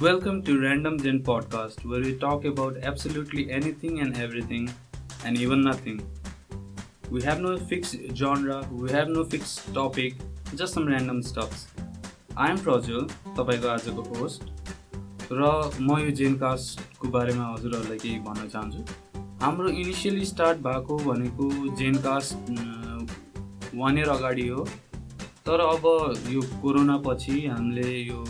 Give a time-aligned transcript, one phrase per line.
[0.00, 4.68] Welcome to Random Gen Podcast, where we talk about absolutely anything and everything,
[5.24, 6.00] and even nothing.
[7.10, 10.16] We have no fixed genre, we have no fixed topic,
[10.56, 11.68] just some random stuffs.
[12.36, 14.42] Am Prajul, तपाईँको आजको host
[15.30, 15.50] र
[15.80, 18.80] म यो जेनकास्टको बारेमा हजुरहरूलाई केही भन्न चाहन्छु
[19.42, 21.50] हाम्रो इनिसियली स्टार्ट भएको भनेको
[21.82, 22.34] जेनकास्ट
[23.78, 24.66] वान इयर अगाडि हो
[25.46, 25.86] तर अब
[26.34, 28.24] यो कोरोना पछि हामीले यो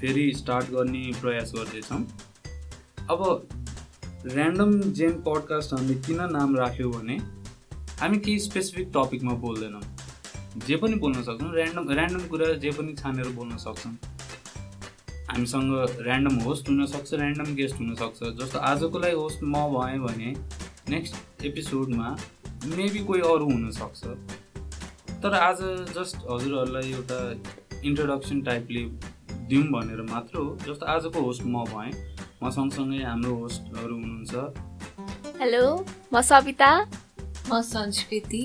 [0.00, 2.00] फेरि स्टार्ट गर्ने प्रयास गर्दैछौँ।
[3.10, 3.20] अब
[4.26, 7.16] ऱ्यान्डम जेन पडकास्ट हामीले किन नाम राख्यो भने
[8.00, 9.82] हामी केही स्पेसिफिक टपिकमा बोल्दैनौँ।
[10.66, 13.92] जे पनि बोल्न सक्छौँ ऱ्यान्डम ऱ्यान्डम कुरा जे पनि छानेर बोल्न सक्छौँ।
[15.30, 20.34] हामीसँग ऱ्यान्डम होस्ट हुनसक्छ ऱ्यान्डम गेस्ट हुनसक्छ। जस्तो आजको लागि होस्ट म भएँ भने
[20.88, 22.16] नेक्स्ट एपिसोडमा
[22.66, 24.04] मेबी कोही अरू हुनसक्छ।
[25.22, 25.58] तर आज
[25.94, 27.18] जस्ट हजुरहरूलाई एउटा
[27.84, 28.84] इन्ट्रोडक्सन टाइपले
[29.48, 31.92] दिउँ भनेर मात्र हो। जस्तो आजको होस्ट म भएँ
[32.42, 34.34] म सँगसँगै हाम्रो होस्टहरू हुनुहुन्छ।
[35.40, 35.64] हेलो
[36.12, 36.70] म सविता।
[37.50, 38.42] म संस्कृति।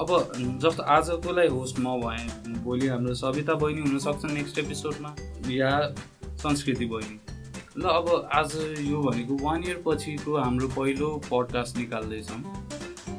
[0.00, 0.08] अब
[0.62, 5.14] जस्तो आजकोलाई होस्ट म भएँ भोलि हाम्रो सविता बहिनी हुनसक्छ नेक्स्ट एपिसोडमा
[5.52, 5.70] या
[6.42, 7.18] संस्कृति बहिनी।
[7.78, 12.40] ल अब आज यो भनेको वान इयर पछिको हाम्रो पहिलो पडकास्ट निकाल्दैछौँ।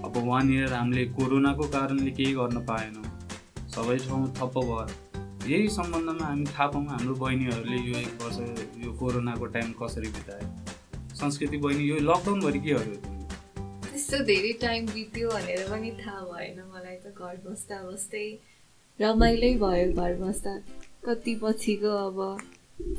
[0.06, 3.06] अब वान इयर हामीले कोरोनाको कारणले केही गर्न पाएनौँ।
[3.76, 4.88] सबै ठाउँ थप्प भयो।
[5.50, 8.40] यही सम्बन्धमा हामी थाहा पाऊँ हाम्रो बहिनीहरूले यो एक वर्ष
[8.86, 10.48] यो कोरोनाको टाइम कसरी बितायो?
[11.16, 12.96] संस्कृति बहिनी यो लकडाउनभरि के गर्यो
[13.88, 18.28] त्यस्तो धेरै टाइम बित्यो भनेर पनि थाहा भएन मलाई त घर बस्दा बस्दै
[19.00, 20.54] रमाइलै भयो घर बस्दा।
[21.08, 22.20] कति पछिको अब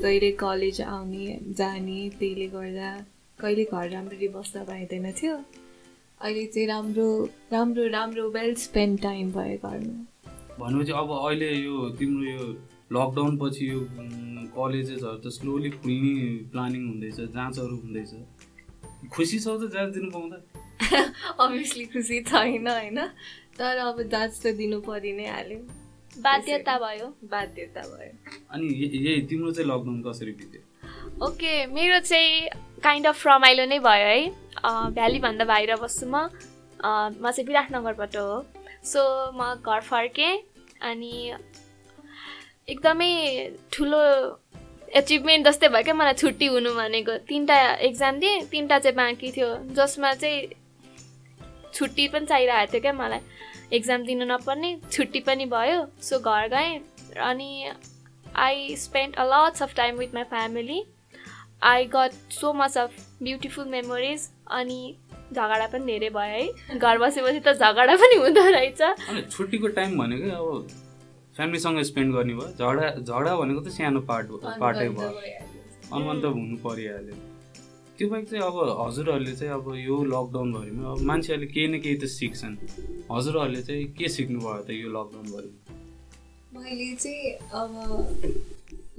[0.03, 2.91] कहिले कलेज आउने जाने त्यसले गर्दा
[3.39, 5.37] कहिले घर राम्ररी बस्न पाइँदैन थियो।
[6.21, 7.09] अहिले चाहिँ राम्रो
[7.53, 10.05] राम्रो राम्रो वेल स्पेन्ड टाइम भयो घरमा।
[10.61, 12.47] भनेपछि अब अहिले यो तिम्रो यो
[12.93, 13.81] लकडाउन पछि यो
[14.57, 16.15] कलेजेसहरू त स्लोली खुल्ने
[16.53, 18.13] प्लानिङ हुँदैछ जाँचहरू हुँदैछ।
[19.13, 20.39] खुसी छौ त जाँच दिनु पाउँदा?
[21.45, 22.99] अभियसली खुसी छैन होइन?
[23.59, 25.59] तर अब जाँच त दिनु परि नै हाल्यो।
[26.19, 28.13] बाध्यता भयो बाध्यता भयो।
[28.51, 30.63] अनि यही तिम्रो चाहिँ लकडाउन कसरी बित्यो?
[31.27, 32.49] ओके मेरो चाहिँ
[32.83, 34.21] काइन्ड अफ रमाइलो नै भयो है।
[34.91, 36.29] भ्यालीभन्दा बाहिर बस्छु म।
[37.23, 38.47] म चाहिँ विराटनगरबाट हो।
[38.85, 39.01] सो
[39.33, 40.37] म घर फर्केँ
[40.83, 41.33] अनि
[42.69, 43.13] एकदमै
[43.73, 44.03] ठुलो
[44.97, 49.49] एचिभमेन्ट जस्तै भयो क्या मलाई छुट्टी हुनु भनेको। तिनवटा एक्जाम दिएँ तिनवटा चाहिँ बाँकी थियो।
[49.77, 50.49] जसमा चाहिँ
[51.75, 53.21] छुट्टी पनि चाहिरहेको थियो क्या मलाई।
[53.77, 56.79] एक्जाम दिनु नपर्ने छुट्टी पनि भयो सो घर गएँ।
[57.23, 57.73] अनि
[58.37, 60.83] I spend a lots of time with my family
[61.63, 64.97] I got so much of beautiful memories अनि
[65.33, 68.81] झगडा पनि धेरै भयो है। घर बसेपछि त झगडा पनि हुँदो रहेछ।
[69.31, 70.69] छुट्टीको टाइम भनेको अब
[71.37, 74.27] फ्यामिलीसँग स्पेन्ड गर्ने भयो। झगडा झगडा भनेको त सानो पार्ट
[74.61, 75.11] पार्टै भयो।
[75.93, 77.17] अनुमान त हुनु परिहाल्यो।
[77.99, 82.05] त्यो बाहेक चाहिँ अब हजुरहरूले चाहिँ अब यो लकडाउनभरिमा अब मान्छेहरूले केही न केही त
[82.09, 82.55] सिक्छन्।
[83.11, 85.77] हजुरहरूले चाहिँ के सिक्नुभयो त यो लकडाउनभरिमा
[86.55, 87.71] मैले चाहिँ अब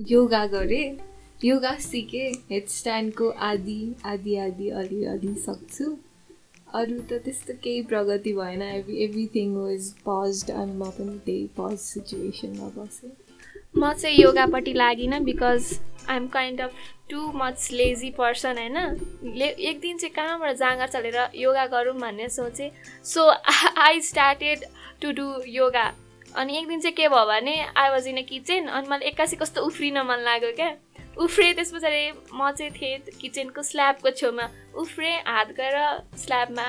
[0.10, 0.88] योगा गरेँ।
[1.44, 5.86] योगा सिकेँ हेड स्ट्यान्डको आदि आदि आदि अलिअलि सक्छु।
[6.76, 11.78] अरू त त्यस्तो केही प्रगति भएन। एभ्री एभ्रिथिङ वाज पज्ड अनि म पनि त्यही पज
[11.80, 13.12] सिचुएसनमा बसेँ।
[13.78, 16.74] म चाहिँ योगापट्टि लागिनँ because I'm kind of
[17.10, 18.78] too much lazy person होइन?
[19.38, 22.70] ले एक दिन चाहिँ कहाँबाट जाँगर चलेर योगा गरौँ भन्ने सोचेँ।
[23.04, 23.30] So
[23.78, 24.66] I started
[25.02, 25.92] to do yoga
[26.36, 29.36] अनि एक दिन चाहिँ के भयो भने I was in a kitchen अनि मलाई एक्कासी
[29.36, 30.70] कस्तो उफ्रिन मन लाग्यो क्या।
[31.20, 34.46] उफ्रेँ त्यस पछाडि म चाहिँ थिएँ किचनको स्ल्याबको छेउमा।
[34.80, 35.76] उफ्रेँ हात गएर
[36.16, 36.68] स्ल्याबमा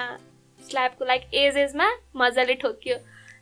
[0.60, 2.96] स्ल्याबको लाइक एज एजमा मजाले ठोक्यो।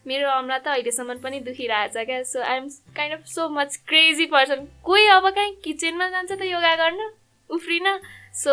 [0.07, 4.69] मेरो औँला त अहिलेसम्म पनि दुखिरहेछ क्या। So I'm kind of so much crazy person
[4.85, 7.01] कोही अब कहीँ किचनमा जान्छ त योगा गर्न?
[7.51, 7.87] उफ्रिन?
[8.35, 8.53] सो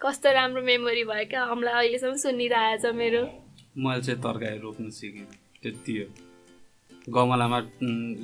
[0.00, 3.22] कस्तो राम्रो मेमोरी भयो क्या। औँला अहिलेसम्म सुनिरहेछ मेरो।
[3.76, 5.26] मैले चाहिँ तरकारी रोप्नु सिकेँ।
[5.62, 6.06] त्यति हो।
[7.08, 7.60] गमलामा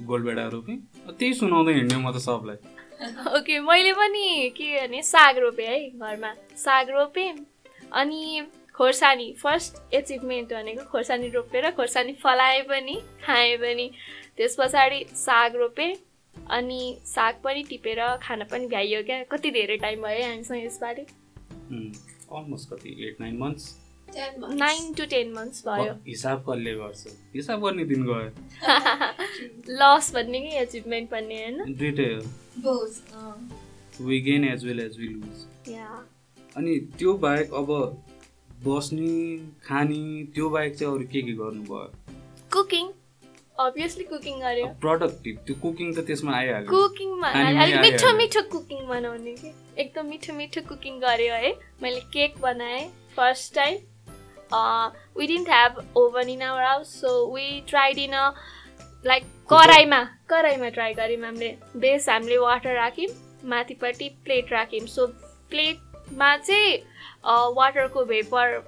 [0.08, 0.76] गोलबेडा रोपेँ।
[1.18, 2.79] त्यही सुनाउँदै हिँड्ने म त सबलाई।
[3.36, 7.32] ओके मैले पनि के भने साग रोपेँ है घरमा। साग रोपेँ
[7.92, 8.42] अनि
[8.74, 13.90] खोर्सानी। फर्स्ट एचिभमेन्ट भनेको खोर्सानी रोपेर खोर्सानी फलाएँ पनि खाएँ पनि।
[14.36, 15.94] त्यस पछाडि साग रोपेँ
[16.50, 21.06] अनि साग पनि टिपेर खान पनि भ्याइयो क्या। कति धेरै टाइम भयो हामीसँग यसपालि
[21.72, 22.96] अलमोस्ट कति?
[23.08, 23.76] Eight nine months
[24.10, 27.06] nine to ten months भयो। हिसाब कसले गर्छ?
[27.34, 28.30] हिसाब गर्ने दिन गयो।
[29.80, 31.74] लस भन्ने कि एचिभमेन्ट भन्ने होइन?
[31.78, 32.20] दुइटै हो।
[34.06, 35.36] We gain as well as we lose
[36.56, 37.68] अनि त्यो बाहेक अब
[38.64, 39.12] बस्ने
[39.66, 40.00] खाने
[40.34, 41.84] त्यो बाहेक चाहिँ अरू के के गर्नुभयो?
[42.52, 42.88] कुकिङ
[43.60, 49.34] अभियसली कुकिङ गर्यो प्रोडक्टिभ त्यो कुकिङ त त्यसमा आइहाल्यो। कुकिङमा अलिक मिठो। मिठो कुकिङ बनाउने
[49.40, 49.52] कि?
[49.78, 51.52] एकदम मिठो मिठो कुकिङ गऱ्यो है।
[51.82, 52.84] मैले केक बनाएँ
[53.16, 53.74] first time
[55.18, 58.32] we didn't have oven in our house so we tried in a
[59.04, 63.14] like कराईमा कराईमा ट्राई गऱ्यौँ हामीले। बेस हामीले वाटर राख्यौँ
[63.48, 65.06] माथिपट्टि प्लेट राख्यौँ। सो
[65.50, 66.76] प्लेटमा चाहिँ
[67.56, 68.58] वाटरको भेपर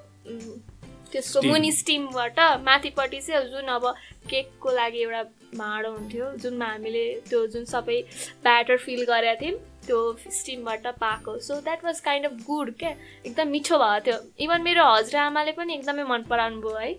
[1.13, 1.43] त्यसको.
[1.43, 3.85] मुनि स्टिमबाट माथिपट्टि चाहिँ जुन अब
[4.31, 5.23] केकको लागि एउटा
[5.57, 8.01] भाँडो हुन्थ्यो जुनमा हामीले त्यो जुन सबै
[8.43, 10.01] ब्याटर फिल गरेका थियौँ त्यो
[10.33, 12.95] स्टिमबाट पाएको। So that was kind of good क्या?
[13.27, 16.93] एकदम मिठो भएको थियो। इभन मेरो हजुरआमाले पनि एकदमै मन पराउनु भयो है।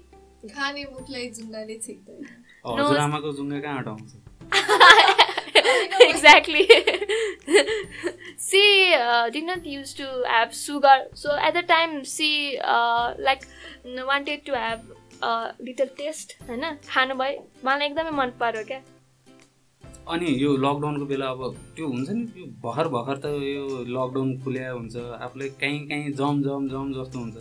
[0.53, 4.21] खाने मुखलाई जुङ्गाले छेक्दैन हजुरआमाको जुङ्गा कहाँबाट आउँछ
[6.13, 6.67] exactly.
[8.49, 13.47] she uh, did not used to have sugar, so at the time she uh, like
[13.85, 14.81] wanted to have
[15.21, 18.81] a little taste, होइन खानुभयो मलाई एकदमै मन पर्यो क्या?
[20.13, 21.41] अनि यो लकडाउनको बेला अब
[21.75, 23.65] त्यो हुन्छ नि यो भर्खर भर्खर त यो
[23.97, 24.95] लकडाउन खुल्या हुन्छ।
[25.27, 27.35] आफूलाई कहीँ कहीँ जम जम जम जस्तो हुन्छ।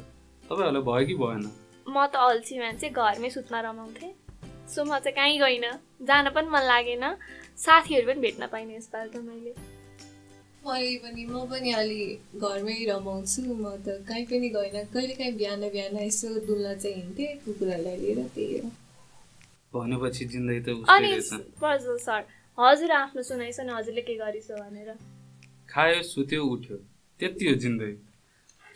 [0.50, 1.50] तपाईँहरूलाई भयो कि भएन?
[1.86, 4.12] म त अल्छी मान्छे घरमै सुत्न रमाउँथेँ।
[4.68, 5.72] सो म चाहिँ कहीँ गइनँ
[6.06, 7.04] जान पनि मन लागेन।
[7.58, 9.54] साथीहरू पनि भेट्न पाइनँ यसपालि त मैले।
[10.62, 12.02] मैले पनि म पनि अलि
[12.38, 17.36] घरमै रमाउँछु। म त कहीँ पनि गइनँ। कहिले काहीँ बिहान बिहान यसो डुल्न चाहिँ हिँड्थेँ
[17.44, 18.70] कुकुरहरूलाई लिएर त्यही हो।
[19.74, 22.22] भनेपछि जिन्दगी त उस्तै अनि रहेछ। प्रज्वल सर
[22.58, 24.94] हजुर आफ्नो सुनाइस नि हजुरले के गरिस भनेर।
[25.70, 26.76] खायो सुत्यो उठ्यो।
[27.20, 27.96] त्यति हो जिन्दगी।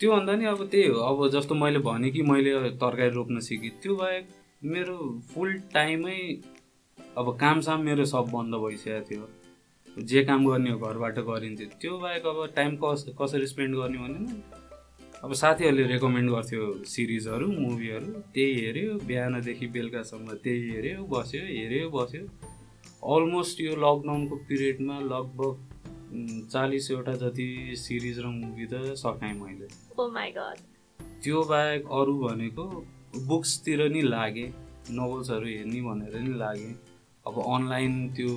[0.01, 3.95] त्योभन्दा नि अब त्यही हो। अब जस्तो मैले भने कि मैले तरकारी रोप्न सिकेँ त्यो
[3.97, 4.25] बाहेक
[4.63, 4.97] मेरो
[5.31, 6.21] फुल टाइमै
[7.19, 9.27] अब कामसाम मेरो सब बन्द भइसकेको थियो।
[10.05, 14.41] जे काम गर्ने हो घरबाट गरिन्थ्यो। त्यो बाहेक अब टाइम कस कसरी स्पेन्ड गर्ने भने
[15.25, 22.25] अब साथीहरूले रेकमेन्ड गर्थ्यो सिरिजहरू मुभीहरू। त्यही हेऱ्यो बिहानदेखि बेलुकासम्म त्यही हेऱ्यो बस्यो हेऱ्यो बस्यो।
[23.15, 29.69] अलमोस्ट यो लकडाउनको पिरियडमा लगभग चालिसवटा जति सिरिज र मुभी त सकाएँ मैले।
[30.33, 30.59] गड
[31.23, 32.67] त्यो बाहेक अरू भनेको
[33.29, 34.49] बुक्सतिर नि लागेँ
[34.91, 36.75] नोभल्सहरू हेर्ने भनेर नि लागेँ।
[37.27, 38.33] अब अनलाइन त्यो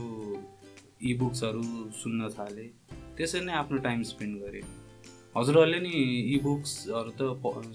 [1.11, 1.63] इबुक्सहरू
[2.01, 2.69] सुन्न थालेँ।
[3.17, 4.65] त्यसरी नै आफ्नो टाइम स्पेन्ड गरेँ।
[5.35, 5.93] हजुरहरूले नि
[6.35, 7.21] इबुक्सहरू त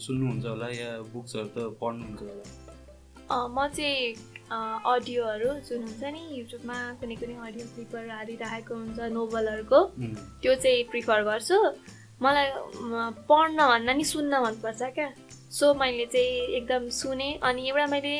[0.07, 2.45] सुन्नुहुन्छ होला या बुक्सहरू त पढ्नुहुन्छ होला?
[3.31, 4.15] म चाहिँ
[4.93, 9.81] अडियोहरू जुन हुन्छ नि युट्युबमा कुनै कुनै अडियो क्लिपहरू हालिराखेको हुन्छ नोभलहरूको।
[10.43, 11.59] त्यो चाहिँ प्रिफर गर्छु।
[12.23, 12.49] मलाई
[13.29, 15.09] पढ्न भन्दा नि सुन्न मनपर्छ क्या।
[15.55, 18.17] सो मैले चाहिँ एकदम सुने अनि एउटा मैले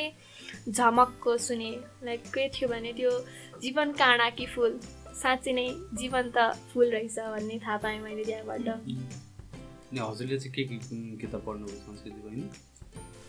[0.71, 1.71] झमकको सुने
[2.05, 3.11] लाइक के थियो भने त्यो
[3.63, 4.79] जीवन काँडा कि फुल?
[5.15, 5.67] साँच्ची नै
[5.99, 6.39] जीवन त
[6.73, 8.69] फुल रहेछ भन्ने थाहा पाएँ मैले त्यहाँबाट।
[9.99, 10.77] हजुरले चाहिँ के के
[11.21, 12.47] किताब पढ्नुभयो संस्कृति बहिनी?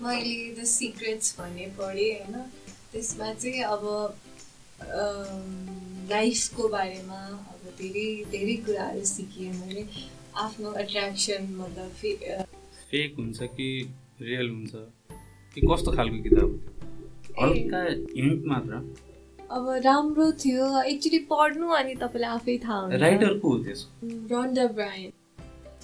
[0.01, 2.35] मैले द सिक्रेट्स भन्ने पढेँ होइन।
[2.91, 3.83] त्यसमा चाहिँ अब
[6.11, 7.21] लाइफको बारेमा
[7.53, 9.83] अब धेरै धेरै कुराहरू सिकेँ मैले।
[10.45, 11.89] आफ्नो एट्र्याक्सन मतलब
[12.91, 13.69] फेक हुन्छ कि
[14.21, 14.71] रियल हुन्छ?
[15.55, 16.49] कि कस्तो खालको किताब?
[17.39, 17.81] हल्का
[18.15, 18.73] हिन्ट मात्र।
[19.51, 23.57] अब राम्रो थियो। एक्चुली पढ्नु अनि तपाईँलाई आफै थाहा राइटर को हो
[24.31, 25.11] रन्डा ब्रायन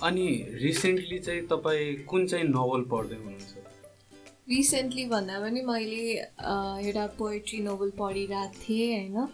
[0.03, 0.27] अनि
[0.61, 3.53] रिसेन्टली चाहिँ तपाईँ कुन चाहिँ नोभल पढ्दै हुनुहुन्छ?
[4.49, 6.05] रिसेन्टली भन्दा पनि मैले
[6.87, 9.27] एउटा पोएट्री नोभल पढिरहेको थिएँ होइन?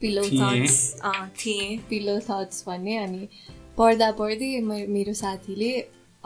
[0.00, 0.22] पिलो?
[0.22, 0.78] थट्स
[1.40, 3.28] थिएँ। पिलो थट्स भन्ने अनि
[3.78, 5.70] पढ्दा पढ्दै मेरो साथीले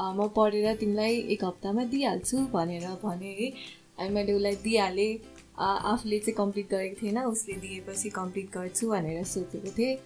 [0.00, 3.50] म पढेर तिमीलाई एक हप्तामा दिइहाल्छु भनेर भने है।
[3.98, 5.12] अनि मैले उसलाई दिइहालेँ।
[5.58, 9.96] आफूले चाहिँ कम्प्लिट गरेको थिएन उसले दिएपछि कम्प्लिट गर्छु भनेर सोचेको थिएँ।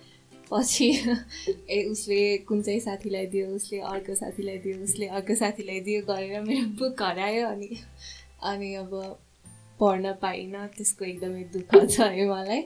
[0.52, 0.88] पछि
[1.70, 6.40] ए उसले कुन चाहिँ साथीलाई दियो उसले अर्को साथीलाई दियो उसले अर्को साथीलाई दियो गरेर
[6.49, 7.70] मेरो बुक हरायो। अनि
[8.42, 8.90] अनि अब
[9.80, 12.61] पढ्न पाइनँ त्यसको एकदमै दुःख छ है मलाई।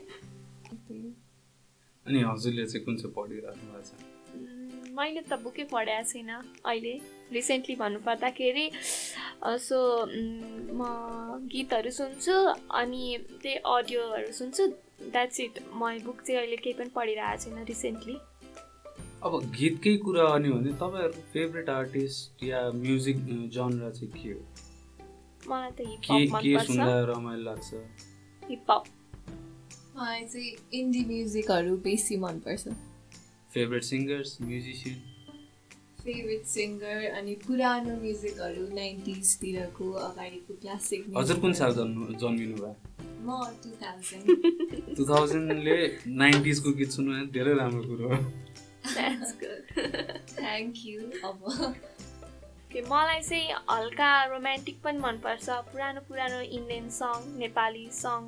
[2.07, 4.16] अनि हजुरले चाहिँ कुन चाहिँ पढिराख्नु भएको छ?
[4.97, 6.95] मैले त बुकै पढाएको छुइनँ अहिले।
[7.33, 8.67] रिसेन्टली भन्नुपर्दाखेरि
[9.67, 10.81] सो म
[11.53, 12.37] गीतहरू सुन्छु
[12.81, 13.03] अनि
[13.43, 14.63] त्यही अडियोहरू सुन्छु।
[15.13, 18.17] द्याट्स इट म बुक चाहिँ अहिले केही पनि पढिरहेको छुइनँ रिसेन्टली
[19.25, 23.17] अब गीतकै कुरा गर्ने भने तपाईँहरूको फेभरेट आर्टिस्ट या म्युजिक
[23.53, 24.41] जनरा चाहिँ के हो?
[25.49, 27.71] मलाई त के हिपहप के मनपर्छ सुन्दा रमाइलो लाग्छ?
[28.43, 28.85] हिपहप
[29.97, 30.51] मलाई चाहिँ
[30.81, 32.65] इन्डी म्युजिकहरू बेसी मनपर्छ।
[33.51, 34.97] Favourite singers musician
[36.01, 42.75] favourite singer अनि पुरानो म्युजिकहरू नाइन्टिजतिरको अगाडिको क्लासिक हजुर कुन साल जन्म जन्मिनु भयो?
[43.27, 43.29] म
[43.63, 45.77] टु थाउजन्ड टु थाउजन्डले
[46.23, 48.19] नाइन्टिजको गीत सुन्नु धेरै राम्रो कुरो हो।
[50.37, 51.01] थ्याङ्क यू
[51.31, 51.41] अब।
[52.73, 58.21] के मलाई चाहिँ हल्का रोमान्टिक पनि मनपर्छ पुरानो पुरानो इन्डियन सङ नेपाली सङ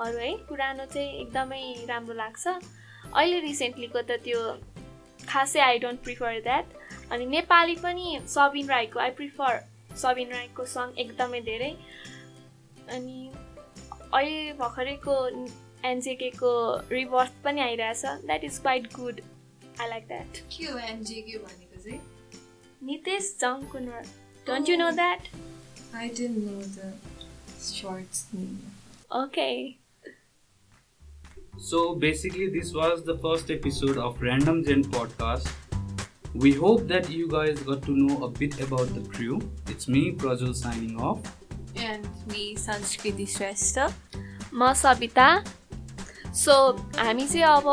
[0.00, 2.44] हरू है। पुरानो चाहिँ एकदमै राम्रो लाग्छ।
[3.16, 4.40] अहिले रिसेन्टलीको त त्यो
[5.28, 6.66] खासै आई डोन्ट प्रिफर द्याट
[7.12, 9.60] अनि नेपाली पनि सबिन राईको आई प्रिफर
[10.02, 11.70] सबिन राईको सङ एकदमै धेरै।
[12.96, 13.30] अनि
[14.12, 15.14] अहिले भर्खरैको
[15.84, 16.52] एनजेकेको
[16.90, 19.20] रिभर्थ पनि आइरहेछ। That is quite good
[19.80, 22.00] I like that के हो एनजेके भनेको चाहिँ?
[22.82, 24.02] Nitesh Jung Kunwar
[24.46, 25.28] don't you know that
[25.94, 26.92] I don't know the.
[29.16, 29.48] Okay
[31.58, 35.48] So basically, this was the first episode of Random Gen podcast.
[36.34, 39.40] We hope that you guys got to know a bit about the crew.
[39.68, 41.20] It's me, Prajul, signing off.
[41.76, 43.92] And me, Sanskriti Shrestha.
[44.54, 45.28] म Savita
[46.32, 46.52] so
[46.96, 47.66] हामी चाहिँ अब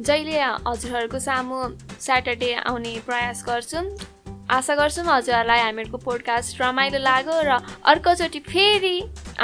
[0.00, 1.58] जहिले हजुरहरूको सामु
[2.02, 3.84] Saturday आउने प्रयास गर्छौँ
[4.50, 7.60] आशा गर्छौँ हजुरहरूलाई हामीहरूको पोडकास्ट रमाइलो लाग्यो र
[7.92, 8.96] अर्कोचोटि फेरि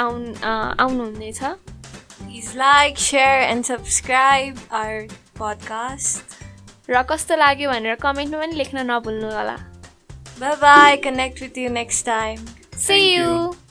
[0.03, 1.41] आउनु आउनुहुनेछ
[2.43, 5.07] Please like, share, and subscribe our
[5.39, 6.35] podcast.
[6.89, 9.57] र कस्तो लाग्यो भनेर कमेन्टमा पनि लेख्न नभुल्नु होला
[10.43, 10.97] Bye bye.
[10.97, 12.43] Connect with you next time.
[12.75, 13.23] See Thank you.
[13.23, 13.62] you.